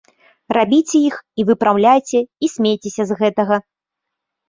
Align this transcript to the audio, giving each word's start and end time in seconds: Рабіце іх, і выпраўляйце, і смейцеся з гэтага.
Рабіце 0.57 1.01
іх, 1.09 1.19
і 1.39 1.45
выпраўляйце, 1.51 2.19
і 2.47 2.53
смейцеся 2.55 3.03
з 3.13 3.23
гэтага. 3.25 3.65